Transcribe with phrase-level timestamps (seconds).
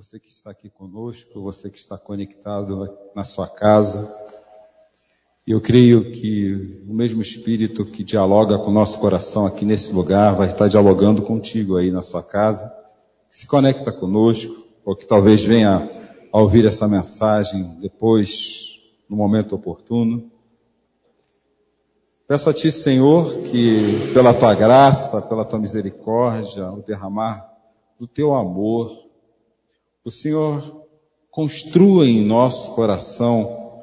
[0.00, 4.08] você que está aqui conosco, você que está conectado na sua casa.
[5.44, 10.36] Eu creio que o mesmo Espírito que dialoga com o nosso coração aqui nesse lugar
[10.36, 12.72] vai estar dialogando contigo aí na sua casa,
[13.28, 15.90] que se conecta conosco, ou que talvez venha
[16.32, 18.78] a ouvir essa mensagem depois,
[19.10, 20.30] no momento oportuno.
[22.28, 27.52] Peço a Ti, Senhor, que pela Tua graça, pela Tua misericórdia, o derramar
[27.98, 29.07] do Teu amor,
[30.08, 30.86] o Senhor
[31.30, 33.82] construa em nosso coração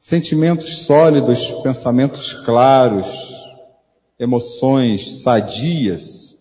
[0.00, 3.06] sentimentos sólidos, pensamentos claros,
[4.18, 6.36] emoções sadias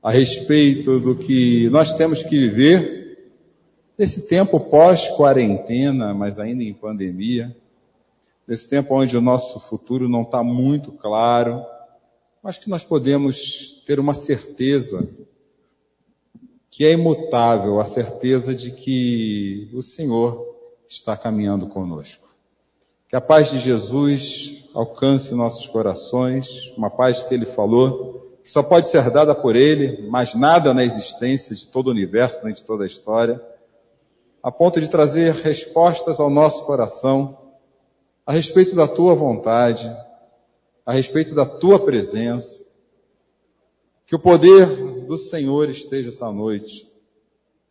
[0.00, 3.32] a respeito do que nós temos que viver
[3.98, 7.54] nesse tempo pós-quarentena, mas ainda em pandemia
[8.46, 11.66] nesse tempo onde o nosso futuro não está muito claro,
[12.44, 15.04] acho que nós podemos ter uma certeza
[16.70, 20.46] que é imutável, a certeza de que o Senhor
[20.88, 22.28] está caminhando conosco.
[23.08, 28.62] Que a paz de Jesus alcance nossos corações, uma paz que Ele falou, que só
[28.62, 32.62] pode ser dada por Ele, mas nada na existência de todo o universo, nem de
[32.64, 33.42] toda a história,
[34.42, 37.36] a ponto de trazer respostas ao nosso coração
[38.28, 39.90] a respeito da tua vontade,
[40.84, 42.62] a respeito da tua presença.
[44.06, 44.66] Que o poder
[45.08, 46.86] do Senhor esteja essa noite,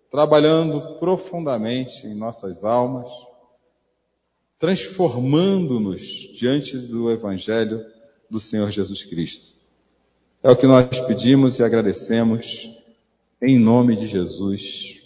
[0.09, 3.09] trabalhando profundamente em nossas almas,
[4.57, 6.01] transformando-nos
[6.33, 7.85] diante do Evangelho
[8.27, 9.55] do Senhor Jesus Cristo.
[10.41, 12.75] É o que nós pedimos e agradecemos
[13.39, 15.03] em nome de Jesus.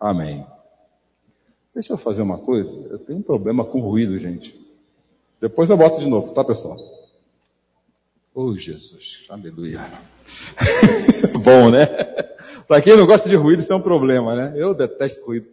[0.00, 0.46] Amém.
[1.74, 2.72] Deixa eu fazer uma coisa.
[2.88, 4.58] Eu tenho um problema com ruído, gente.
[5.38, 6.78] Depois eu boto de novo, tá pessoal?
[8.38, 9.80] Oh Jesus, aleluia.
[11.42, 11.86] Bom, né?
[12.68, 14.52] Para quem não gosta de ruído, isso é um problema, né?
[14.54, 15.46] Eu detesto ruído.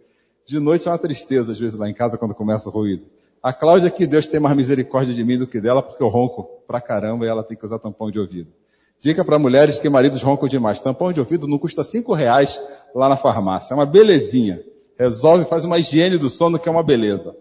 [0.46, 3.06] De noite é uma tristeza, às vezes, lá em casa, quando começa o ruído.
[3.42, 6.44] A Cláudia, que Deus tem mais misericórdia de mim do que dela, porque eu ronco
[6.68, 8.52] pra caramba e ela tem que usar tampão de ouvido.
[9.00, 10.82] Dica para mulheres que maridos roncam demais.
[10.82, 12.60] Tampão de ouvido não custa cinco reais
[12.94, 13.74] lá na farmácia.
[13.74, 14.62] É uma belezinha.
[15.00, 17.34] Resolve, faz uma higiene do sono que é uma beleza.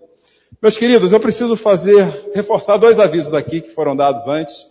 [0.62, 4.70] Meus queridos, eu preciso fazer, reforçar dois avisos aqui que foram dados antes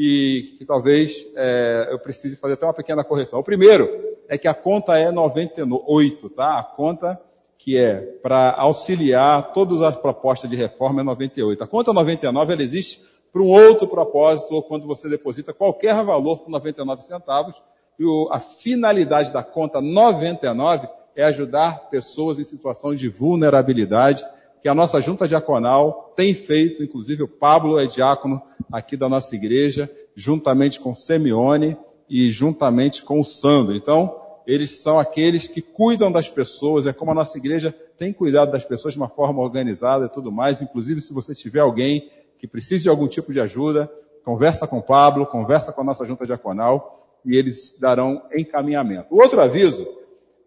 [0.00, 3.40] e que talvez é, eu precise fazer até uma pequena correção.
[3.40, 3.90] O primeiro
[4.28, 6.60] é que a conta é 98, tá?
[6.60, 7.20] A conta
[7.58, 11.64] que é para auxiliar todas as propostas de reforma é 98.
[11.64, 13.00] A conta 99 ela existe
[13.32, 17.60] para um outro propósito ou quando você deposita qualquer valor por 99 centavos
[17.98, 20.86] e a finalidade da conta 99
[21.16, 24.24] é ajudar pessoas em situação de vulnerabilidade
[24.60, 28.42] que a nossa junta diaconal tem feito, inclusive o Pablo é diácono
[28.72, 31.76] aqui da nossa igreja, juntamente com Semione
[32.08, 33.76] e juntamente com o Sandro.
[33.76, 34.16] Então,
[34.46, 38.64] eles são aqueles que cuidam das pessoas, é como a nossa igreja tem cuidado das
[38.64, 40.62] pessoas de uma forma organizada e tudo mais.
[40.62, 43.90] Inclusive, se você tiver alguém que precise de algum tipo de ajuda,
[44.24, 49.14] conversa com o Pablo, conversa com a nossa junta diaconal e eles darão encaminhamento.
[49.14, 49.86] O outro aviso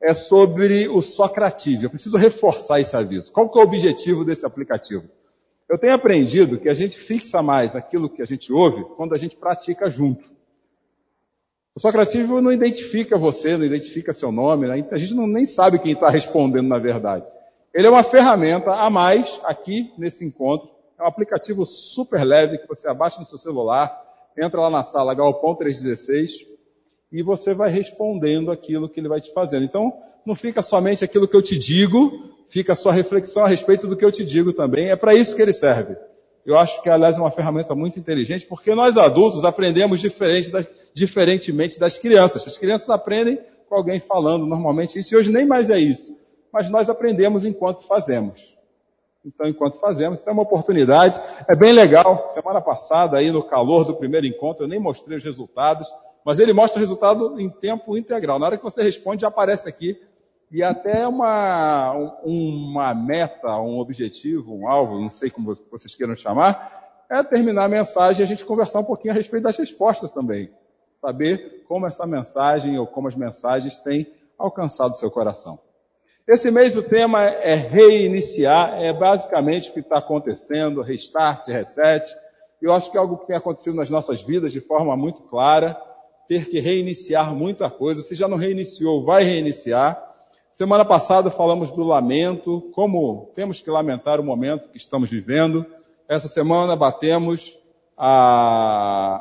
[0.02, 1.84] é sobre o Socrative.
[1.84, 3.32] Eu preciso reforçar esse aviso.
[3.32, 5.04] Qual que é o objetivo desse aplicativo?
[5.70, 9.18] Eu tenho aprendido que a gente fixa mais aquilo que a gente ouve quando a
[9.18, 10.30] gente pratica junto.
[11.74, 14.86] O Socrative não identifica você, não identifica seu nome, né?
[14.92, 17.26] a gente não, nem sabe quem está respondendo na verdade.
[17.74, 20.70] Ele é uma ferramenta a mais aqui nesse encontro.
[21.00, 23.98] É um aplicativo super leve que você abaixa no seu celular,
[24.38, 26.51] entra lá na sala Galpão 316,
[27.12, 29.66] e você vai respondendo aquilo que ele vai te fazendo.
[29.66, 29.94] Então,
[30.26, 32.12] não fica somente aquilo que eu te digo,
[32.48, 34.90] fica sua reflexão a respeito do que eu te digo também.
[34.90, 35.96] É para isso que ele serve.
[36.46, 40.66] Eu acho que, aliás, é uma ferramenta muito inteligente, porque nós adultos aprendemos diferente das,
[40.94, 42.48] diferentemente das crianças.
[42.48, 43.40] As crianças aprendem
[43.70, 46.18] com alguém falando normalmente isso, e hoje nem mais é isso.
[46.52, 48.58] Mas nós aprendemos enquanto fazemos.
[49.24, 51.22] Então, enquanto fazemos, isso é uma oportunidade.
[51.48, 52.28] É bem legal.
[52.30, 55.88] Semana passada, aí no calor do primeiro encontro, eu nem mostrei os resultados,
[56.26, 58.38] mas ele mostra o resultado em tempo integral.
[58.38, 60.00] Na hora que você responde, já aparece aqui.
[60.52, 67.06] E até uma, uma meta, um objetivo, um alvo, não sei como vocês queiram chamar,
[67.10, 70.52] é terminar a mensagem e a gente conversar um pouquinho a respeito das respostas também.
[70.94, 75.58] Saber como essa mensagem ou como as mensagens têm alcançado o seu coração.
[76.28, 82.14] Esse mês o tema é reiniciar, é basicamente o que está acontecendo, restart, reset.
[82.62, 85.78] Eu acho que é algo que tem acontecido nas nossas vidas de forma muito clara
[86.32, 88.02] ter que reiniciar muita coisa.
[88.02, 90.02] Se já não reiniciou, vai reiniciar.
[90.50, 95.66] Semana passada falamos do lamento, como temos que lamentar o momento que estamos vivendo.
[96.08, 97.60] Essa semana batemos
[97.98, 98.08] a,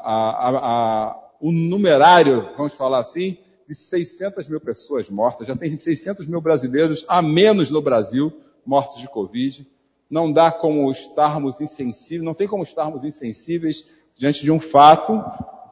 [0.04, 6.28] a, a, o numerário, vamos falar assim, de 600 mil pessoas mortas, já tem 600
[6.28, 8.32] mil brasileiros a menos no Brasil
[8.64, 9.66] mortos de Covid.
[10.08, 13.84] Não dá como estarmos insensíveis, não tem como estarmos insensíveis
[14.16, 15.20] diante de um fato,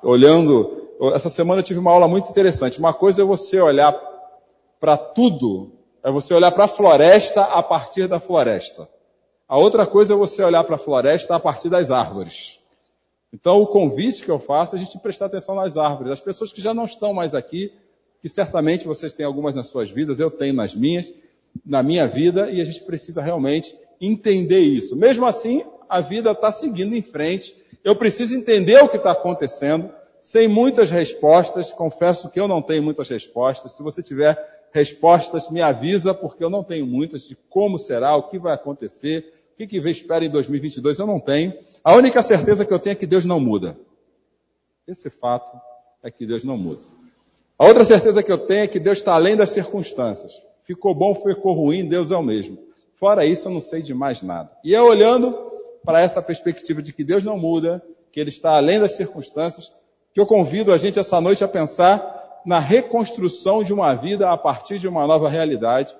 [0.02, 0.87] olhando.
[1.14, 2.78] Essa semana eu tive uma aula muito interessante.
[2.78, 3.92] Uma coisa é você olhar
[4.80, 5.72] para tudo,
[6.02, 8.88] é você olhar para a floresta a partir da floresta.
[9.48, 12.58] A outra coisa é você olhar para a floresta a partir das árvores.
[13.32, 16.12] Então, o convite que eu faço é a gente prestar atenção nas árvores.
[16.12, 17.72] As pessoas que já não estão mais aqui,
[18.20, 21.12] que certamente vocês têm algumas nas suas vidas, eu tenho nas minhas,
[21.64, 24.96] na minha vida, e a gente precisa realmente entender isso.
[24.96, 27.54] Mesmo assim, a vida está seguindo em frente.
[27.84, 29.90] Eu preciso entender o que está acontecendo,
[30.22, 31.70] sem muitas respostas.
[31.70, 33.72] Confesso que eu não tenho muitas respostas.
[33.72, 34.36] Se você tiver
[34.72, 39.32] respostas, me avisa, porque eu não tenho muitas de como será, o que vai acontecer,
[39.54, 41.54] o que, que espera em 2022, eu não tenho.
[41.82, 43.76] A única certeza que eu tenho é que Deus não muda.
[44.86, 45.58] Esse fato
[46.02, 46.80] é que Deus não muda.
[47.58, 50.40] A outra certeza que eu tenho é que Deus está além das circunstâncias.
[50.62, 52.58] Ficou bom, ficou ruim, Deus é o mesmo.
[52.94, 54.50] Fora isso, eu não sei de mais nada.
[54.62, 55.32] E é olhando
[55.84, 57.82] para essa perspectiva de que Deus não muda,
[58.12, 59.72] que Ele está além das circunstâncias,
[60.12, 64.36] que eu convido a gente essa noite a pensar na reconstrução de uma vida a
[64.36, 65.94] partir de uma nova realidade.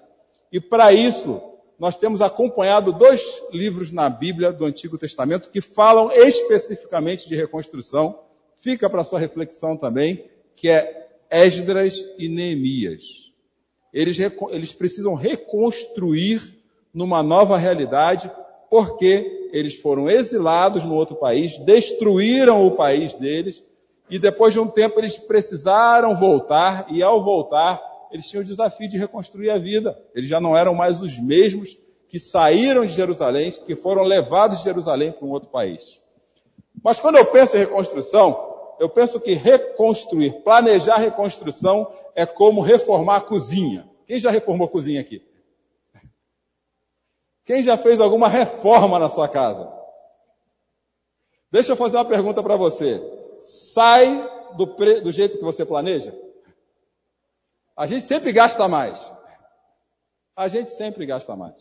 [0.51, 1.41] E para isso,
[1.79, 8.21] nós temos acompanhado dois livros na Bíblia do Antigo Testamento que falam especificamente de reconstrução.
[8.57, 10.25] Fica para sua reflexão também,
[10.57, 13.29] que é Esdras e Neemias
[13.93, 14.19] eles,
[14.51, 16.57] eles precisam reconstruir
[16.93, 18.31] numa nova realidade,
[18.71, 23.63] porque eles foram exilados no outro país, destruíram o país deles,
[24.11, 28.89] e depois de um tempo eles precisaram voltar, e ao voltar, eles tinham o desafio
[28.89, 29.99] de reconstruir a vida.
[30.15, 31.79] Eles já não eram mais os mesmos
[32.09, 36.01] que saíram de Jerusalém, que foram levados de Jerusalém para um outro país.
[36.83, 43.17] Mas quando eu penso em reconstrução, eu penso que reconstruir, planejar reconstrução é como reformar
[43.17, 43.89] a cozinha.
[44.07, 45.23] Quem já reformou a cozinha aqui?
[47.45, 49.71] Quem já fez alguma reforma na sua casa?
[51.51, 53.03] Deixa eu fazer uma pergunta para você.
[53.41, 55.01] Sai do, pre...
[55.01, 56.15] do jeito que você planeja?
[57.77, 59.11] A gente sempre gasta mais.
[60.37, 61.55] A gente sempre gasta mais.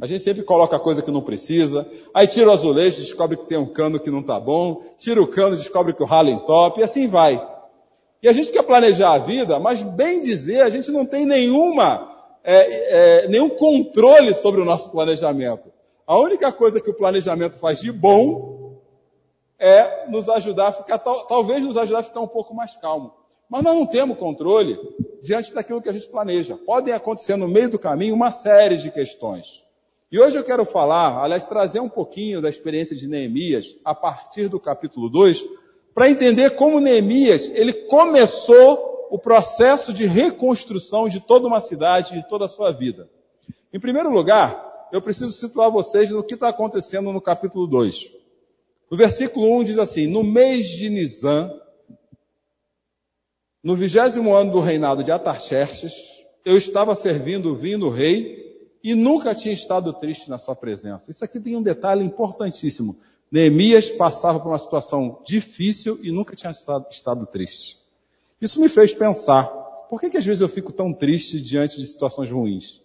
[0.00, 3.56] A gente sempre coloca coisa que não precisa, aí tira o azulejo, descobre que tem
[3.56, 6.84] um cano que não está bom, tira o cano, descobre que o ralo entope, e
[6.84, 7.42] assim vai.
[8.22, 12.14] E a gente quer planejar a vida, mas bem dizer, a gente não tem nenhuma,
[12.44, 15.72] é, é, nenhum controle sobre o nosso planejamento.
[16.06, 18.55] A única coisa que o planejamento faz de bom
[19.58, 23.12] é nos ajudar a ficar, talvez nos ajudar a ficar um pouco mais calmo.
[23.48, 24.78] Mas nós não temos controle
[25.22, 26.56] diante daquilo que a gente planeja.
[26.56, 29.64] Podem acontecer no meio do caminho uma série de questões.
[30.10, 34.48] E hoje eu quero falar, aliás, trazer um pouquinho da experiência de Neemias a partir
[34.48, 35.44] do capítulo 2,
[35.94, 42.28] para entender como Neemias, ele começou o processo de reconstrução de toda uma cidade, de
[42.28, 43.08] toda a sua vida.
[43.72, 48.25] Em primeiro lugar, eu preciso situar vocês no que está acontecendo no capítulo 2.
[48.88, 51.50] O versículo 1 diz assim, no mês de Nisan,
[53.62, 58.46] no vigésimo ano do reinado de Atarxerxes, eu estava servindo o vinho do rei
[58.84, 61.10] e nunca tinha estado triste na sua presença.
[61.10, 62.96] Isso aqui tem um detalhe importantíssimo.
[63.30, 67.78] Neemias passava por uma situação difícil e nunca tinha estado, estado triste.
[68.40, 69.46] Isso me fez pensar,
[69.90, 72.76] por que, que às vezes eu fico tão triste diante de situações ruins?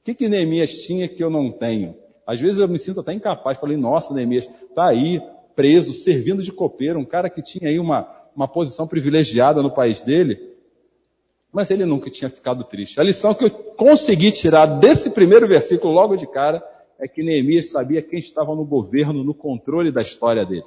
[0.00, 1.94] O que, que Neemias tinha que eu não tenho?
[2.26, 3.58] Às vezes eu me sinto até incapaz.
[3.58, 5.22] Falei, nossa, Neemias, está aí,
[5.56, 10.02] preso, servindo de copeiro, um cara que tinha aí uma, uma posição privilegiada no país
[10.02, 10.54] dele,
[11.50, 13.00] mas ele nunca tinha ficado triste.
[13.00, 16.62] A lição que eu consegui tirar desse primeiro versículo logo de cara
[16.98, 20.66] é que Neemias sabia quem estava no governo, no controle da história dele.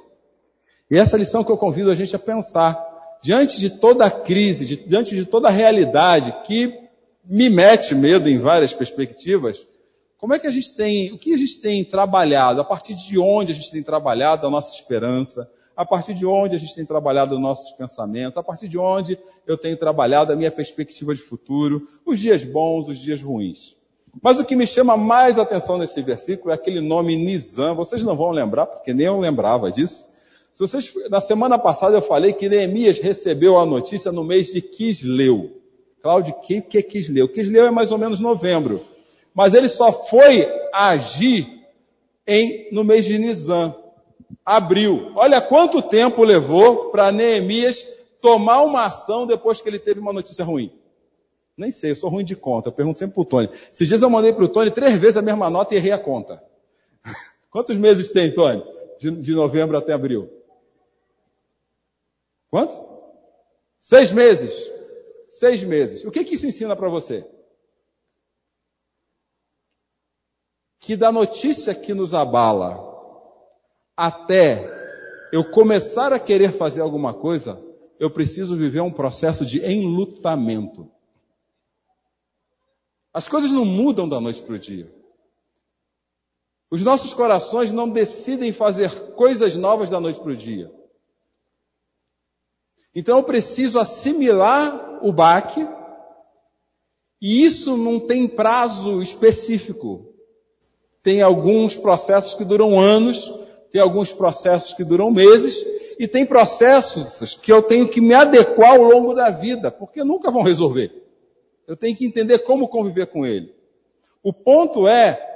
[0.90, 2.76] E essa lição que eu convido a gente a pensar,
[3.22, 6.76] diante de toda a crise, diante de toda a realidade que
[7.24, 9.64] me mete medo em várias perspectivas,
[10.20, 13.18] como é que a gente tem, o que a gente tem trabalhado, a partir de
[13.18, 16.84] onde a gente tem trabalhado a nossa esperança, a partir de onde a gente tem
[16.84, 21.88] trabalhado nossos pensamentos, a partir de onde eu tenho trabalhado a minha perspectiva de futuro,
[22.04, 23.74] os dias bons, os dias ruins.
[24.22, 27.74] Mas o que me chama mais atenção nesse versículo é aquele nome Nizam.
[27.74, 30.10] Vocês não vão lembrar, porque nem eu lembrava disso.
[30.52, 34.60] Se vocês, na semana passada eu falei que Neemias recebeu a notícia no mês de
[34.60, 35.56] Quisleu.
[36.02, 37.28] Cláudio, o que, que é Quisleu?
[37.28, 38.84] Quisleu é mais ou menos novembro.
[39.34, 41.64] Mas ele só foi agir
[42.26, 43.74] em, no mês de Nizam
[44.44, 45.12] abril.
[45.14, 47.86] Olha quanto tempo levou para Neemias
[48.20, 50.72] tomar uma ação depois que ele teve uma notícia ruim.
[51.56, 52.68] Nem sei, eu sou ruim de conta.
[52.68, 53.50] Eu pergunto sempre para o Tony.
[53.72, 55.98] Esses dias eu mandei para o Tony três vezes a mesma nota e errei a
[55.98, 56.42] conta.
[57.50, 58.62] Quantos meses tem, Tony?
[58.98, 60.30] De, de novembro até abril?
[62.50, 62.74] Quanto?
[63.80, 64.70] Seis meses.
[65.28, 66.04] seis meses.
[66.04, 67.24] O que, que isso ensina para você?
[70.80, 72.88] Que da notícia que nos abala
[73.96, 74.68] até
[75.32, 77.62] eu começar a querer fazer alguma coisa,
[77.98, 80.90] eu preciso viver um processo de enlutamento.
[83.12, 84.92] As coisas não mudam da noite para o dia.
[86.70, 90.72] Os nossos corações não decidem fazer coisas novas da noite para o dia.
[92.94, 95.66] Então eu preciso assimilar o baque,
[97.20, 100.09] e isso não tem prazo específico.
[101.02, 103.32] Tem alguns processos que duram anos,
[103.70, 105.64] tem alguns processos que duram meses,
[105.98, 110.30] e tem processos que eu tenho que me adequar ao longo da vida, porque nunca
[110.30, 110.92] vão resolver.
[111.66, 113.54] Eu tenho que entender como conviver com ele.
[114.22, 115.26] O ponto é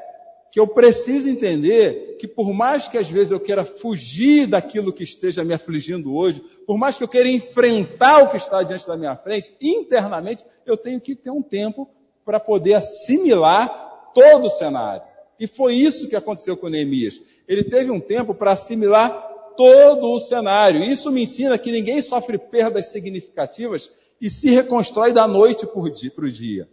[0.50, 5.02] que eu preciso entender que por mais que às vezes eu queira fugir daquilo que
[5.02, 8.97] esteja me afligindo hoje, por mais que eu queira enfrentar o que está diante da
[8.97, 11.88] minha frente, internamente eu tenho que ter um tempo
[12.25, 15.02] para poder assimilar todo o cenário.
[15.38, 17.20] E foi isso que aconteceu com Neemias.
[17.48, 19.10] Ele teve um tempo para assimilar
[19.56, 20.82] todo o cenário.
[20.82, 26.32] Isso me ensina que ninguém sofre perdas significativas e se reconstrói da noite para o
[26.32, 26.68] dia.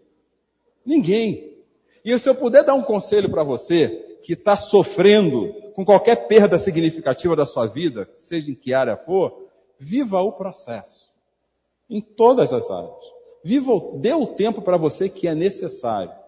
[0.86, 1.58] Ninguém.
[2.04, 6.60] E se eu puder dar um conselho para você que está sofrendo com qualquer perda
[6.60, 9.48] significativa da sua vida, seja em que área for,
[9.80, 11.10] viva o processo.
[11.90, 12.96] Em todas as áreas.
[13.44, 16.21] Viva, dê o tempo para você que é necessário.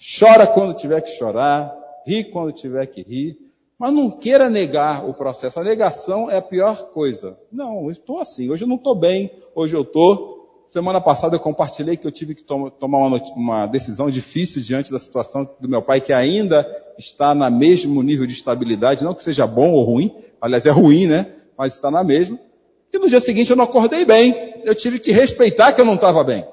[0.00, 1.74] Chora quando tiver que chorar,
[2.06, 3.38] ri quando tiver que rir,
[3.78, 5.60] mas não queira negar o processo.
[5.60, 7.38] A negação é a pior coisa.
[7.52, 10.40] Não, eu estou assim, hoje eu não estou bem, hoje eu estou
[10.70, 14.92] Semana passada eu compartilhei que eu tive que tom tomar uma, uma, decisão difícil diante
[14.92, 16.64] da situação do meu pai, que ainda
[16.96, 21.08] está na mesmo nível de estabilidade, não que seja bom ou ruim, aliás é ruim,
[21.08, 21.26] né?
[21.58, 22.38] Mas está na mesma.
[22.92, 24.32] E no dia seguinte eu não acordei bem.
[24.62, 26.46] Eu tive que respeitar que eu não estava bem.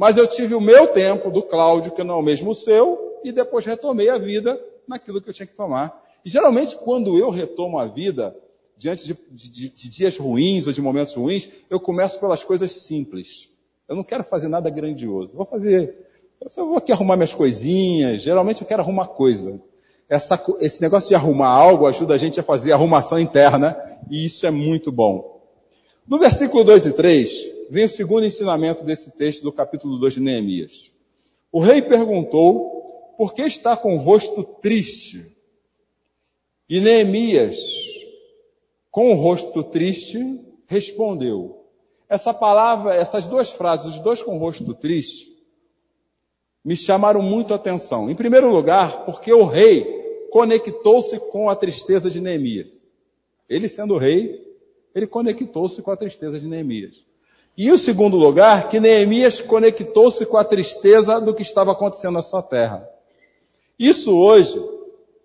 [0.00, 3.30] Mas eu tive o meu tempo do Cláudio, que não é o mesmo seu, e
[3.30, 6.02] depois retomei a vida naquilo que eu tinha que tomar.
[6.24, 8.34] E geralmente quando eu retomo a vida,
[8.78, 13.50] diante de, de, de, dias ruins ou de momentos ruins, eu começo pelas coisas simples.
[13.86, 15.34] Eu não quero fazer nada grandioso.
[15.34, 15.94] Vou fazer,
[16.40, 18.22] eu só vou aqui arrumar minhas coisinhas.
[18.22, 19.60] Geralmente eu quero arrumar coisa.
[20.08, 23.76] Essa, esse negócio de arrumar algo ajuda a gente a fazer arrumação interna,
[24.10, 25.42] e isso é muito bom.
[26.08, 30.20] No versículo 2 e 3, vem o segundo ensinamento desse texto do capítulo 2 de
[30.20, 30.90] Neemias.
[31.52, 35.36] O rei perguntou, por que está com o rosto triste?
[36.68, 37.56] E Neemias
[38.90, 40.18] com o rosto triste,
[40.66, 41.64] respondeu.
[42.08, 45.30] Essa palavra, essas duas frases, os dois com o rosto triste,
[46.64, 48.10] me chamaram muito a atenção.
[48.10, 49.84] Em primeiro lugar, porque o rei
[50.30, 52.86] conectou-se com a tristeza de Neemias.
[53.48, 54.44] Ele sendo rei,
[54.94, 57.04] ele conectou-se com a tristeza de Neemias.
[57.56, 62.22] E o segundo lugar, que Neemias conectou-se com a tristeza do que estava acontecendo na
[62.22, 62.88] sua terra.
[63.78, 64.60] Isso hoje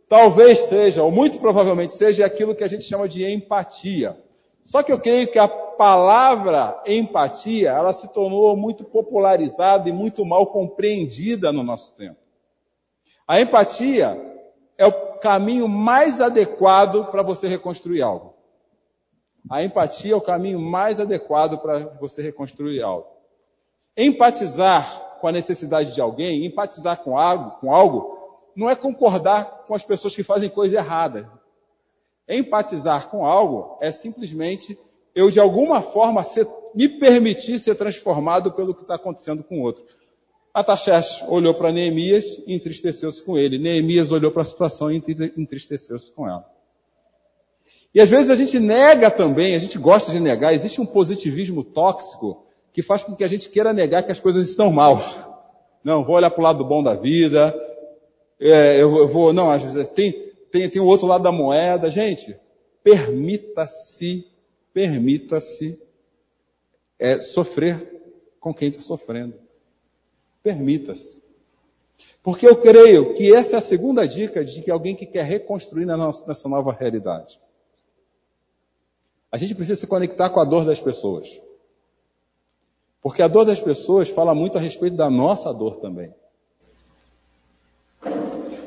[0.08, 4.18] talvez seja, ou muito provavelmente seja, aquilo que a gente chama de empatia.
[4.64, 10.26] Só que eu creio que a palavra empatia, ela se tornou muito popularizada e muito
[10.26, 12.18] mal compreendida no nosso tempo.
[13.28, 14.20] A empatia
[14.78, 18.35] é o caminho mais adequado para você reconstruir algo.
[19.50, 23.08] A empatia é o caminho mais adequado para você reconstruir algo.
[23.96, 28.16] Empatizar com a necessidade de alguém, empatizar com algo, com algo
[28.56, 31.30] não é concordar com as pessoas que fazem coisa errada.
[32.28, 34.78] Empatizar com algo é simplesmente
[35.14, 39.62] eu, de alguma forma, ser, me permitir ser transformado pelo que está acontecendo com o
[39.62, 39.86] outro.
[40.54, 43.58] Ataxés olhou para Neemias e entristeceu-se com ele.
[43.58, 45.02] Neemias olhou para a situação e
[45.38, 46.46] entristeceu-se com ela.
[47.96, 51.64] E às vezes a gente nega também, a gente gosta de negar, existe um positivismo
[51.64, 55.02] tóxico que faz com que a gente queira negar que as coisas estão mal.
[55.82, 57.56] Não, vou olhar para o lado bom da vida,
[58.38, 59.48] é, eu, eu, vou, não,
[59.94, 60.12] tem,
[60.52, 61.90] tem, tem o outro lado da moeda.
[61.90, 62.38] Gente,
[62.84, 64.28] permita-se,
[64.74, 65.82] permita-se
[67.00, 67.94] é, sofrer
[68.42, 69.36] com quem está sofrendo.
[70.44, 71.24] Permita-se.
[72.22, 75.86] Porque eu creio que essa é a segunda dica de que alguém que quer reconstruir
[75.86, 77.40] nessa nova realidade.
[79.36, 81.28] A gente precisa se conectar com a dor das pessoas.
[83.02, 86.16] Porque a dor das pessoas fala muito a respeito da nossa dor também.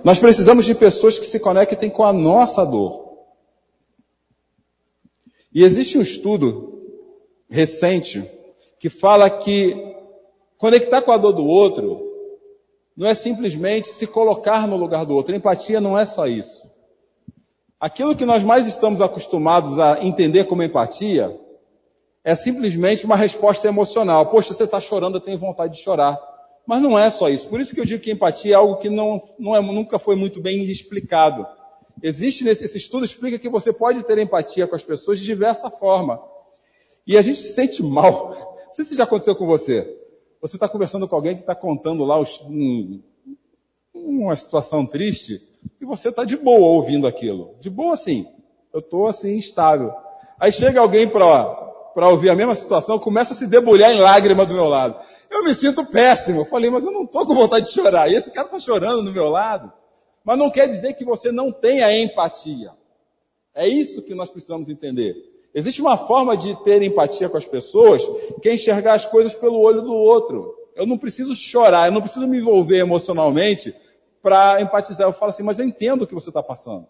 [0.05, 3.17] Nós precisamos de pessoas que se conectem com a nossa dor.
[5.55, 6.83] E existe um estudo
[7.49, 8.31] recente
[8.79, 9.97] que fala que
[10.59, 12.13] conectar com a dor do outro
[12.95, 15.35] não é simplesmente se colocar no lugar do outro.
[15.35, 16.71] empatia não é só isso.
[17.81, 21.39] Aquilo que nós mais estamos acostumados a entender como empatia
[22.25, 24.27] é simplesmente uma resposta emocional.
[24.27, 26.19] Poxa, você está chorando, eu tenho vontade de chorar.
[26.67, 27.47] Mas não é só isso.
[27.49, 30.17] Por isso que eu digo que empatia é algo que não, não é, nunca foi
[30.17, 31.47] muito bem explicado.
[32.03, 35.71] Existe nesse, esse estudo explica que você pode ter empatia com as pessoas de diversa
[35.71, 36.21] forma.
[37.07, 38.35] E a gente se sente mal.
[38.67, 39.97] Não sei se já aconteceu com você.
[40.43, 42.41] Você está conversando com alguém que está contando lá os,
[44.05, 45.41] uma situação triste
[45.81, 47.55] e você está de boa ouvindo aquilo.
[47.61, 48.27] De boa sim.
[48.73, 49.93] Eu estou assim, instável.
[50.39, 54.55] Aí chega alguém para ouvir a mesma situação, começa a se debulhar em lágrima do
[54.55, 54.97] meu lado.
[55.31, 56.41] Eu me sinto péssimo.
[56.41, 58.11] Eu falei, mas eu não estou com vontade de chorar.
[58.11, 59.73] E esse cara está chorando do meu lado.
[60.25, 62.73] Mas não quer dizer que você não tenha empatia.
[63.55, 65.17] É isso que nós precisamos entender.
[65.55, 68.07] Existe uma forma de ter empatia com as pessoas
[68.41, 70.55] que é enxergar as coisas pelo olho do outro.
[70.77, 73.75] Eu não preciso chorar, eu não preciso me envolver emocionalmente
[74.23, 75.07] para empatizar.
[75.07, 76.87] Eu falo assim, mas eu entendo o que você está passando.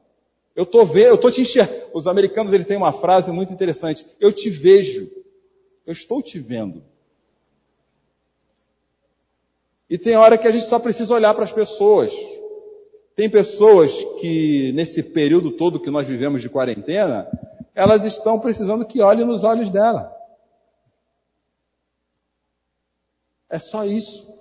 [0.54, 1.86] Eu tô vendo, eu tô te enxergando.
[1.94, 4.06] Os americanos eles têm uma frase muito interessante.
[4.18, 5.10] Eu te vejo.
[5.86, 6.82] Eu estou te vendo.
[9.88, 12.12] E tem hora que a gente só precisa olhar para as pessoas.
[13.14, 17.26] Tem pessoas que, nesse período todo que nós vivemos de quarentena,
[17.74, 20.14] elas estão precisando que olhe nos olhos dela.
[23.48, 24.37] É só isso.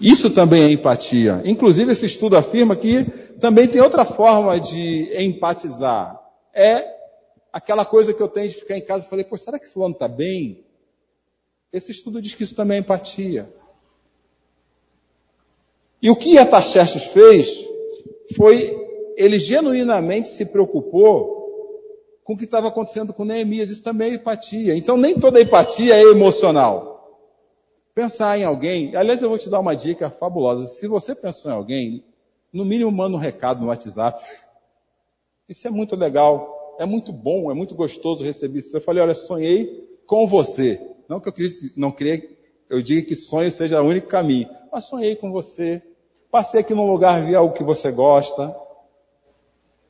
[0.00, 1.42] Isso também é empatia.
[1.44, 3.04] Inclusive, esse estudo afirma que
[3.40, 6.20] também tem outra forma de empatizar.
[6.52, 6.96] É
[7.52, 9.94] aquela coisa que eu tenho de ficar em casa e falei, pô, será que fulano
[9.94, 10.64] está bem?
[11.72, 13.48] Esse estudo diz que isso também é empatia.
[16.02, 17.66] E o que Ataxerxes fez
[18.36, 18.76] foi,
[19.16, 21.36] ele genuinamente se preocupou
[22.22, 23.70] com o que estava acontecendo com Neemias.
[23.70, 24.76] Isso também é empatia.
[24.76, 26.95] Então nem toda empatia é emocional.
[27.96, 30.66] Pensar em alguém, aliás, eu vou te dar uma dica fabulosa.
[30.66, 32.04] Se você pensou em alguém,
[32.52, 34.22] no mínimo manda um recado no WhatsApp.
[35.48, 38.76] Isso é muito legal, é muito bom, é muito gostoso receber isso.
[38.76, 40.78] Eu falei, olha, sonhei com você.
[41.08, 42.22] Não que eu queria, não queria,
[42.68, 44.50] eu diga que sonho seja o único caminho.
[44.70, 45.82] Mas sonhei com você.
[46.30, 48.54] Passei aqui num lugar, vi algo que você gosta.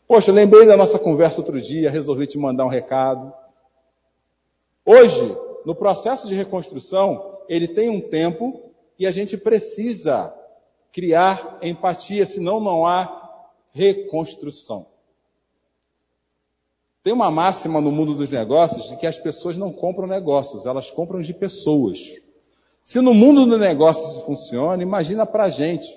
[0.06, 3.32] Poxa, lembrei da nossa conversa outro dia, resolvi te mandar um recado.
[4.84, 10.34] Hoje, no processo de reconstrução, ele tem um tempo e a gente precisa
[10.92, 14.86] criar empatia, senão não há reconstrução.
[17.02, 20.90] Tem uma máxima no mundo dos negócios de que as pessoas não compram negócios, elas
[20.90, 22.16] compram de pessoas.
[22.82, 25.96] Se no mundo dos negócios isso funciona, imagina para a gente.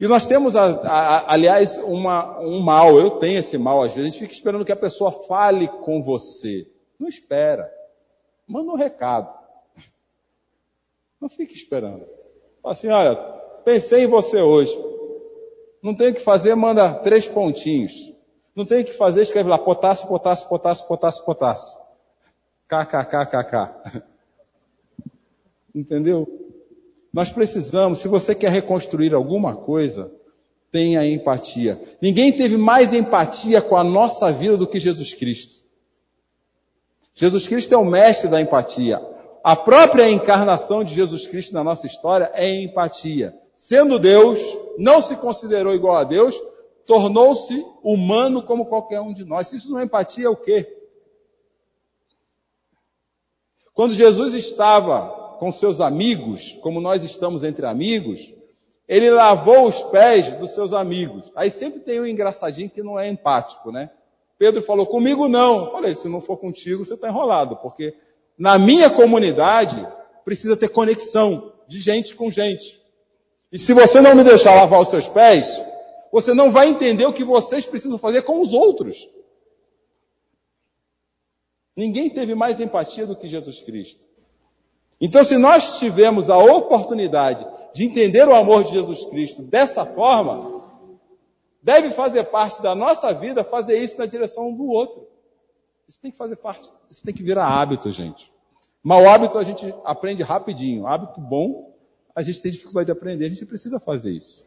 [0.00, 4.20] E nós temos, aliás, uma, um mal, eu tenho esse mal às vezes, a gente
[4.20, 6.68] fica esperando que a pessoa fale com você.
[6.98, 7.72] Não espera.
[8.52, 9.32] Manda um recado.
[11.18, 12.04] Não fique esperando.
[12.62, 13.16] Fala assim, olha,
[13.64, 14.76] pensei em você hoje.
[15.82, 18.12] Não tem o que fazer, manda três pontinhos.
[18.54, 21.78] Não tem o que fazer, escreve lá, potássio, potássio, potássio, potássio, potássio.
[22.68, 24.02] KKKKK.
[25.74, 26.28] Entendeu?
[27.10, 30.12] Nós precisamos, se você quer reconstruir alguma coisa,
[30.70, 31.80] tenha empatia.
[32.02, 35.61] Ninguém teve mais empatia com a nossa vida do que Jesus Cristo.
[37.14, 39.00] Jesus Cristo é o mestre da empatia.
[39.44, 43.34] A própria encarnação de Jesus Cristo na nossa história é empatia.
[43.54, 44.38] Sendo Deus,
[44.78, 46.40] não se considerou igual a Deus,
[46.86, 49.52] tornou-se humano como qualquer um de nós.
[49.52, 50.78] Isso não é empatia, é o quê?
[53.74, 58.32] Quando Jesus estava com seus amigos, como nós estamos entre amigos,
[58.86, 61.32] ele lavou os pés dos seus amigos.
[61.34, 63.90] Aí sempre tem um engraçadinho que não é empático, né?
[64.42, 65.66] Pedro falou, comigo não.
[65.66, 67.94] Eu falei, se não for contigo, você está enrolado, porque
[68.36, 69.86] na minha comunidade
[70.24, 72.82] precisa ter conexão de gente com gente.
[73.52, 75.62] E se você não me deixar lavar os seus pés,
[76.10, 79.08] você não vai entender o que vocês precisam fazer com os outros.
[81.76, 84.00] Ninguém teve mais empatia do que Jesus Cristo.
[85.00, 90.61] Então, se nós tivermos a oportunidade de entender o amor de Jesus Cristo dessa forma,
[91.62, 95.06] deve fazer parte da nossa vida fazer isso na direção um do outro.
[95.88, 98.32] Isso tem que fazer parte, isso tem que virar hábito, gente.
[98.82, 100.86] Mau hábito a gente aprende rapidinho.
[100.86, 101.72] Hábito bom,
[102.14, 104.44] a gente tem dificuldade de aprender, a gente precisa fazer isso.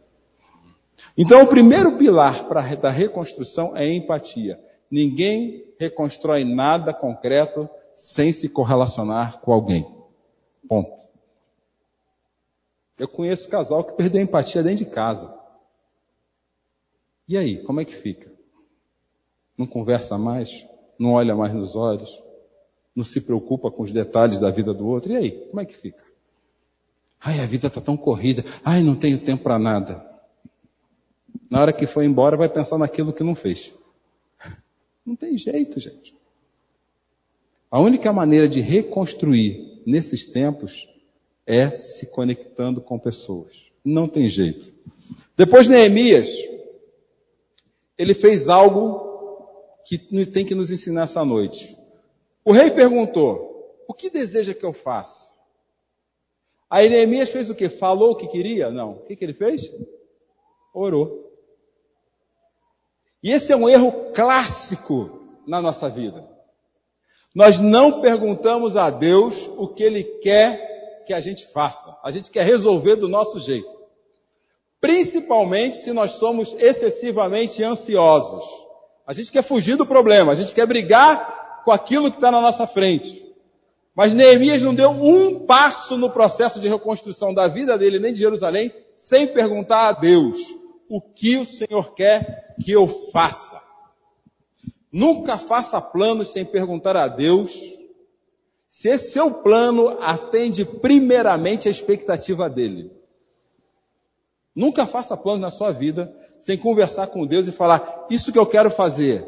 [1.17, 4.59] Então, o primeiro pilar para da reconstrução é empatia.
[4.89, 9.85] Ninguém reconstrói nada concreto sem se correlacionar com alguém.
[10.67, 10.91] Ponto.
[12.97, 15.33] Eu conheço casal que perdeu a empatia dentro de casa.
[17.27, 18.31] E aí, como é que fica?
[19.57, 20.65] Não conversa mais?
[20.99, 22.21] Não olha mais nos olhos?
[22.95, 25.11] Não se preocupa com os detalhes da vida do outro?
[25.11, 26.03] E aí, como é que fica?
[27.19, 28.45] Ai, a vida está tão corrida.
[28.63, 30.05] Ai, não tenho tempo para nada.
[31.49, 33.73] Na hora que foi embora, vai pensar naquilo que não fez.
[35.05, 36.15] Não tem jeito, gente.
[37.69, 40.87] A única maneira de reconstruir nesses tempos
[41.45, 43.65] é se conectando com pessoas.
[43.83, 44.73] Não tem jeito.
[45.37, 46.29] Depois Neemias,
[47.97, 49.05] ele fez algo
[49.85, 51.77] que tem que nos ensinar essa noite.
[52.43, 55.33] O rei perguntou: O que deseja que eu faça?
[56.69, 57.69] Aí Neemias fez o que?
[57.69, 58.69] Falou o que queria?
[58.69, 58.93] Não.
[58.93, 59.71] O que, que ele fez?
[60.73, 61.31] Orou.
[63.23, 66.29] E esse é um erro clássico na nossa vida.
[67.33, 71.97] Nós não perguntamos a Deus o que Ele quer que a gente faça.
[72.03, 73.84] A gente quer resolver do nosso jeito.
[74.79, 78.45] Principalmente se nós somos excessivamente ansiosos.
[79.07, 82.41] A gente quer fugir do problema, a gente quer brigar com aquilo que está na
[82.41, 83.25] nossa frente.
[83.95, 88.19] Mas Neemias não deu um passo no processo de reconstrução da vida dele, nem de
[88.19, 90.37] Jerusalém, sem perguntar a Deus
[90.89, 93.61] o que o Senhor quer que eu faça.
[94.91, 97.53] Nunca faça planos sem perguntar a Deus
[98.67, 102.91] se esse seu plano atende primeiramente a expectativa dele.
[104.55, 108.45] Nunca faça planos na sua vida sem conversar com Deus e falar: Isso que eu
[108.45, 109.27] quero fazer,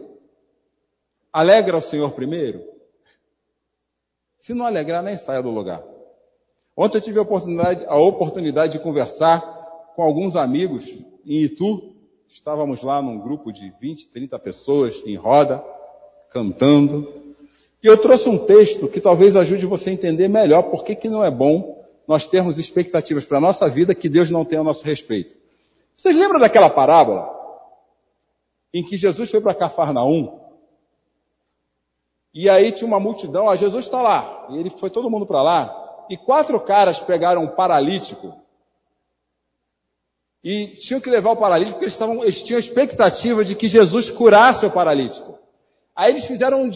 [1.33, 2.63] alegra o Senhor primeiro?
[4.37, 5.83] Se não alegrar, nem saia do lugar.
[6.75, 9.41] Ontem eu tive a oportunidade, a oportunidade de conversar
[9.95, 10.87] com alguns amigos
[11.25, 11.95] em Itu.
[12.29, 15.63] Estávamos lá num grupo de 20, 30 pessoas em roda,
[16.29, 17.11] cantando.
[17.83, 21.09] E eu trouxe um texto que talvez ajude você a entender melhor por que, que
[21.09, 21.76] não é bom
[22.08, 25.36] nós termos expectativas para a nossa vida que Deus não tem a nosso respeito.
[25.96, 27.36] Vocês lembram daquela parábola
[28.74, 30.39] em que Jesus foi para Cafarnaum?
[32.34, 35.41] E aí tinha uma multidão, ah, Jesus está lá, e ele foi todo mundo para
[35.41, 38.34] lá, e quatro caras pegaram um paralítico
[40.43, 44.10] e tinham que levar o paralítico porque eles, estavam, eles tinham expectativa de que Jesus
[44.10, 45.38] curasse o paralítico.
[45.96, 46.70] Aí eles fizeram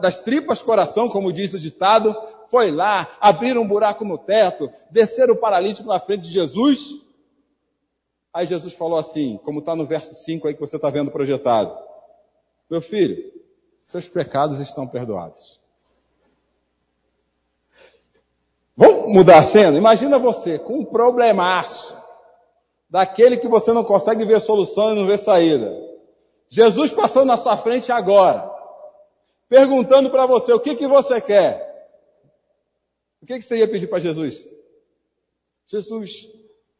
[0.00, 2.14] das tripas coração, como diz o ditado,
[2.52, 7.00] foi lá, abriram um buraco no teto, desceram o paralítico na frente de Jesus.
[8.30, 11.74] Aí Jesus falou assim, como está no verso 5 aí que você está vendo projetado.
[12.68, 13.32] Meu filho,
[13.80, 15.58] seus pecados estão perdoados.
[18.76, 19.78] Vamos mudar a cena?
[19.78, 21.96] Imagina você com um problemaço,
[22.90, 25.74] daquele que você não consegue ver solução e não vê saída.
[26.50, 28.46] Jesus passou na sua frente agora,
[29.48, 31.71] perguntando para você o que, que você quer.
[33.22, 34.44] O que, que você ia pedir para Jesus?
[35.68, 36.28] Jesus,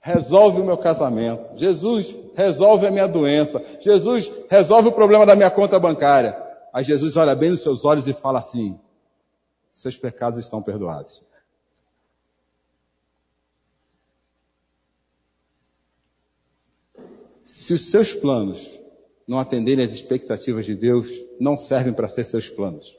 [0.00, 1.56] resolve o meu casamento.
[1.56, 3.64] Jesus, resolve a minha doença.
[3.80, 6.36] Jesus, resolve o problema da minha conta bancária.
[6.72, 8.78] Aí Jesus olha bem nos seus olhos e fala assim:
[9.72, 11.22] seus pecados estão perdoados.
[17.44, 18.68] Se os seus planos
[19.28, 22.96] não atenderem às expectativas de Deus, não servem para ser seus planos.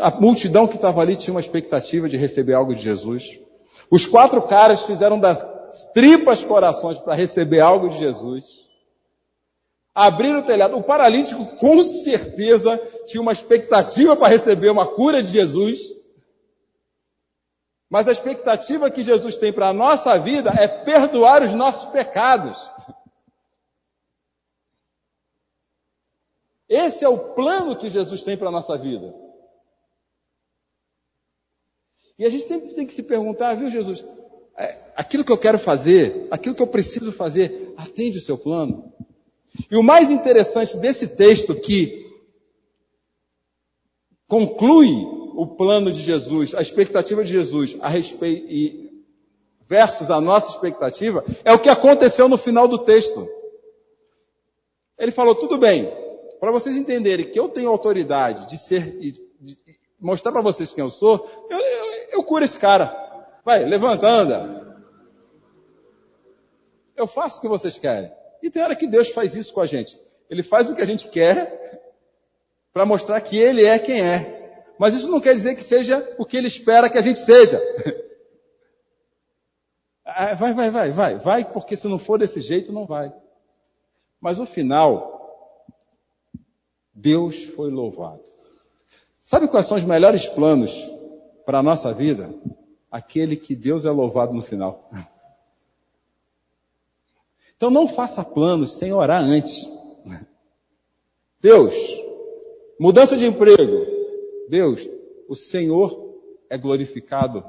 [0.00, 3.38] A multidão que estava ali tinha uma expectativa de receber algo de Jesus.
[3.90, 5.38] Os quatro caras fizeram das
[5.92, 8.66] tripas corações para receber algo de Jesus.
[9.94, 10.76] Abriram o telhado.
[10.76, 15.80] O paralítico com certeza tinha uma expectativa para receber uma cura de Jesus.
[17.88, 22.70] Mas a expectativa que Jesus tem para a nossa vida é perdoar os nossos pecados.
[26.68, 29.25] Esse é o plano que Jesus tem para a nossa vida.
[32.18, 34.04] E a gente sempre tem que se perguntar, viu, Jesus,
[34.56, 38.92] é, aquilo que eu quero fazer, aquilo que eu preciso fazer, atende o seu plano?
[39.70, 42.06] E o mais interessante desse texto que
[44.26, 44.90] conclui
[45.34, 49.04] o plano de Jesus, a expectativa de Jesus a respeito e
[49.68, 53.28] versus a nossa expectativa, é o que aconteceu no final do texto.
[54.98, 55.90] Ele falou: tudo bem,
[56.40, 58.96] para vocês entenderem que eu tenho autoridade de ser,
[60.00, 63.04] mostrar para vocês quem eu sou, eu, eu, eu curo esse cara.
[63.44, 64.84] Vai, levanta, anda.
[66.96, 68.10] Eu faço o que vocês querem.
[68.42, 69.98] E tem hora que Deus faz isso com a gente.
[70.28, 71.92] Ele faz o que a gente quer
[72.72, 74.64] para mostrar que Ele é quem é.
[74.78, 77.60] Mas isso não quer dizer que seja o que Ele espera que a gente seja.
[80.18, 83.12] Ah, vai, vai, vai, vai, vai, porque se não for desse jeito, não vai.
[84.18, 85.16] Mas no final,
[86.94, 88.24] Deus foi louvado.
[89.26, 90.88] Sabe quais são os melhores planos
[91.44, 92.32] para a nossa vida
[92.88, 94.88] aquele que Deus é louvado no final.
[97.56, 99.66] Então não faça planos sem orar antes.
[101.40, 101.74] Deus,
[102.78, 103.86] mudança de emprego.
[104.46, 104.86] Deus,
[105.26, 107.42] o Senhor é glorificado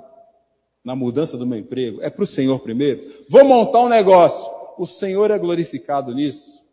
[0.81, 2.01] na mudança do meu emprego.
[2.01, 3.25] É para o Senhor primeiro.
[3.27, 4.49] Vou montar um negócio.
[4.77, 6.63] O Senhor é glorificado nisso.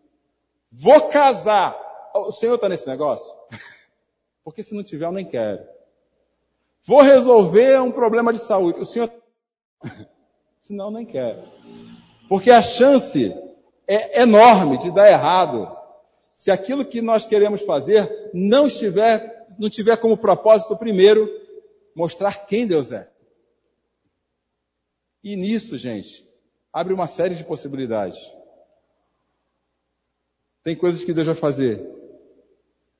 [0.70, 1.76] Vou casar.
[2.14, 3.34] O Senhor está nesse negócio?
[4.44, 5.66] Porque se não tiver, eu nem quero.
[6.86, 8.78] Vou resolver um problema de saúde.
[8.78, 9.10] O senhor.
[10.60, 11.42] Senão, nem quero.
[12.28, 13.34] Porque a chance
[13.88, 15.74] é enorme de dar errado
[16.34, 21.28] se aquilo que nós queremos fazer não estiver, não tiver como propósito primeiro
[21.94, 23.08] mostrar quem Deus é.
[25.22, 26.28] E nisso, gente,
[26.72, 28.18] abre uma série de possibilidades.
[30.62, 31.93] Tem coisas que Deus vai fazer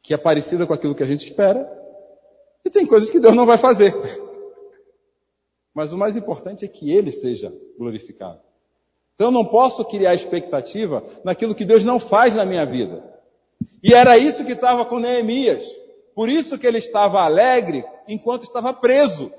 [0.05, 1.67] que é parecida com aquilo que a gente espera,
[2.63, 3.93] e tem coisas que Deus não vai fazer.
[5.75, 8.41] Mas o mais importante é que Ele seja glorificado.
[9.15, 13.03] Então eu não posso criar expectativa naquilo que Deus não faz na minha vida.
[13.83, 15.65] E era isso que estava com Neemias.
[16.15, 19.33] Por isso que ele estava alegre enquanto estava preso.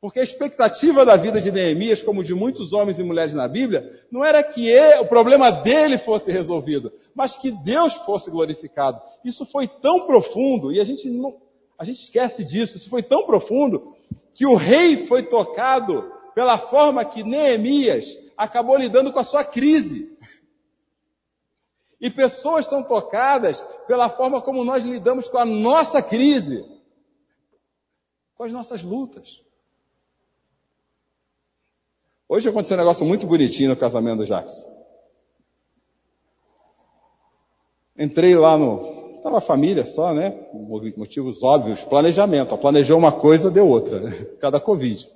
[0.00, 4.02] Porque a expectativa da vida de Neemias, como de muitos homens e mulheres na Bíblia,
[4.10, 8.98] não era que ele, o problema dele fosse resolvido, mas que Deus fosse glorificado.
[9.22, 11.36] Isso foi tão profundo, e a gente, não,
[11.78, 13.94] a gente esquece disso, isso foi tão profundo,
[14.32, 20.16] que o rei foi tocado pela forma que Neemias acabou lidando com a sua crise.
[22.00, 26.64] E pessoas são tocadas pela forma como nós lidamos com a nossa crise,
[28.34, 29.42] com as nossas lutas.
[32.32, 34.64] Hoje aconteceu um negócio muito bonitinho no casamento do Jackson.
[37.98, 39.16] Entrei lá no.
[39.16, 40.38] Estava a família só, né?
[40.96, 41.82] Motivos óbvios.
[41.82, 42.56] Planejamento.
[42.56, 44.04] Planejou uma coisa, deu outra.
[44.38, 45.10] Cada Covid.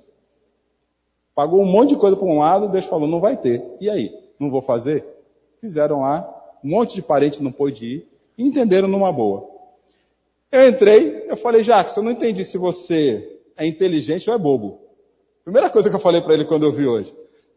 [1.33, 3.63] Pagou um monte de coisa para um lado, Deus falou, não vai ter.
[3.79, 4.13] E aí?
[4.37, 5.05] Não vou fazer?
[5.61, 6.29] Fizeram lá.
[6.61, 8.07] Um monte de parente não pôde ir.
[8.37, 9.49] E entenderam numa boa.
[10.51, 14.84] Eu entrei, eu falei, Jackson, eu não entendi se você é inteligente ou é bobo.
[15.45, 17.15] Primeira coisa que eu falei para ele quando eu vi hoje.